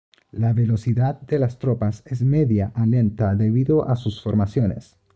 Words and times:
La 0.31 0.51
velocidad 0.53 1.21
de 1.27 1.37
las 1.37 1.59
tropas 1.59 2.01
es 2.07 2.23
media 2.23 2.71
a 2.73 2.87
lenta 2.87 3.35
debido 3.35 3.87
a 3.87 3.95
sus 3.95 4.19
formaciones. 4.23 4.97